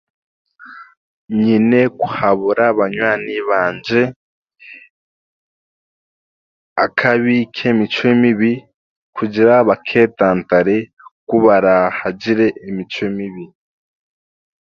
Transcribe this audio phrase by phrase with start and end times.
[1.43, 4.01] Nyine kuhabura banywani bangye
[6.85, 8.51] akabi k'emicwe mibi
[9.15, 10.77] kugira bakeetantare
[11.27, 13.45] kubarahagire emicwe mibi